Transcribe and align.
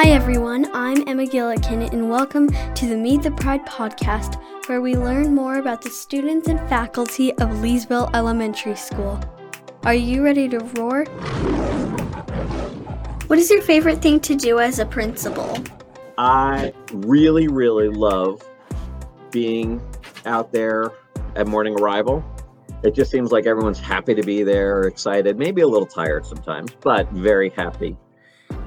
Hi, 0.00 0.10
everyone. 0.10 0.70
I'm 0.74 1.02
Emma 1.08 1.24
Gillikin, 1.24 1.92
and 1.92 2.08
welcome 2.08 2.48
to 2.74 2.86
the 2.86 2.96
Meet 2.96 3.22
the 3.22 3.32
Pride 3.32 3.66
podcast, 3.66 4.40
where 4.68 4.80
we 4.80 4.94
learn 4.94 5.34
more 5.34 5.58
about 5.58 5.82
the 5.82 5.90
students 5.90 6.46
and 6.46 6.60
faculty 6.68 7.32
of 7.32 7.48
Leesville 7.48 8.08
Elementary 8.14 8.76
School. 8.76 9.18
Are 9.82 9.94
you 9.94 10.22
ready 10.22 10.48
to 10.50 10.60
roar? 10.60 11.04
What 13.26 13.40
is 13.40 13.50
your 13.50 13.60
favorite 13.60 14.00
thing 14.00 14.20
to 14.20 14.36
do 14.36 14.60
as 14.60 14.78
a 14.78 14.86
principal? 14.86 15.58
I 16.16 16.72
really, 16.92 17.48
really 17.48 17.88
love 17.88 18.48
being 19.32 19.82
out 20.26 20.52
there 20.52 20.92
at 21.34 21.48
morning 21.48 21.74
arrival. 21.80 22.22
It 22.84 22.94
just 22.94 23.10
seems 23.10 23.32
like 23.32 23.46
everyone's 23.46 23.80
happy 23.80 24.14
to 24.14 24.22
be 24.22 24.44
there, 24.44 24.82
excited, 24.82 25.36
maybe 25.38 25.62
a 25.62 25.66
little 25.66 25.88
tired 25.88 26.24
sometimes, 26.24 26.70
but 26.82 27.10
very 27.10 27.50
happy. 27.50 27.96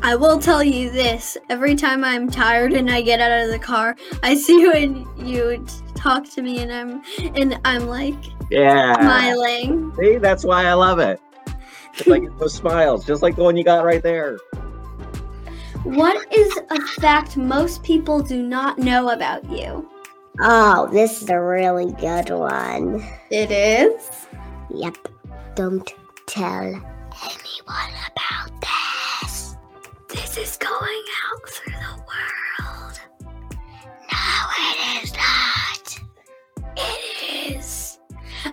I 0.04 0.16
will 0.16 0.40
tell 0.40 0.64
you 0.64 0.90
this 0.90 1.38
every 1.50 1.76
time 1.76 2.04
I'm 2.04 2.30
tired 2.30 2.74
and 2.74 2.90
I 2.90 3.02
get 3.02 3.20
out 3.20 3.46
of 3.46 3.52
the 3.52 3.60
car, 3.60 3.96
I 4.24 4.34
see 4.36 4.54
you 4.62 4.74
and 4.74 5.06
you 5.28 5.66
talk 5.96 6.28
to 6.32 6.42
me 6.42 6.60
and 6.60 6.72
I'm 6.72 7.02
and 7.36 7.60
I'm 7.66 7.88
like 7.88 8.16
Yeah. 8.50 8.96
smiling. 8.96 9.94
See, 10.00 10.18
that's 10.18 10.44
why 10.44 10.66
I 10.66 10.74
love 10.74 11.00
it. 11.00 11.20
It's 11.94 12.08
like 12.08 12.24
those 12.40 12.54
smiles, 12.54 13.06
just 13.06 13.22
like 13.22 13.36
the 13.36 13.44
one 13.44 13.56
you 13.58 13.64
got 13.64 13.86
right 13.86 14.02
there. 14.02 14.38
What 15.84 16.32
is 16.32 16.60
a 16.70 16.80
fact 17.00 17.38
most 17.38 17.82
people 17.84 18.22
do 18.22 18.42
not 18.42 18.78
know 18.78 19.10
about 19.10 19.50
you? 19.50 19.90
Oh, 20.40 20.88
this 20.92 21.22
is 21.22 21.30
a 21.30 21.40
really 21.40 21.92
good 21.94 22.30
one. 22.30 23.04
It 23.30 23.52
is. 23.52 24.28
Yep. 24.70 24.96
Don't 25.56 25.92
tell 26.28 26.82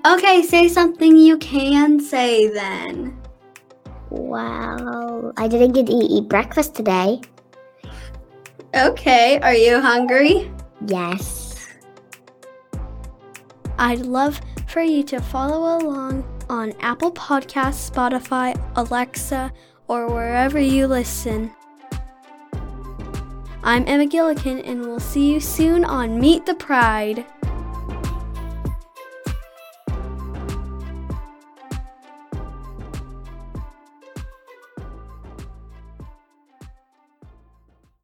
Okay, 0.08 0.42
say 0.42 0.68
something 0.68 1.18
you 1.18 1.36
can 1.36 2.00
say 2.00 2.48
then. 2.48 3.20
Well, 4.08 5.34
I 5.36 5.46
didn't 5.48 5.72
get 5.72 5.86
to 5.86 5.92
eat 5.92 6.28
breakfast 6.28 6.74
today. 6.74 7.20
Okay, 8.74 9.38
are 9.40 9.52
you 9.52 9.82
hungry? 9.82 10.50
Yes. 10.86 11.68
I'd 13.78 14.00
love 14.00 14.40
for 14.66 14.80
you 14.80 15.02
to 15.04 15.20
follow 15.20 15.76
along 15.76 16.24
on 16.48 16.72
Apple 16.80 17.12
Podcasts, 17.12 17.90
Spotify, 17.90 18.58
Alexa, 18.76 19.52
or 19.88 20.06
wherever 20.06 20.58
you 20.58 20.86
listen. 20.86 21.52
I'm 23.62 23.84
Emma 23.86 24.06
Gillikin, 24.06 24.66
and 24.66 24.80
we'll 24.80 25.00
see 25.00 25.30
you 25.30 25.38
soon 25.38 25.84
on 25.84 26.18
Meet 26.18 26.46
the 26.46 26.54
Pride. 26.54 27.26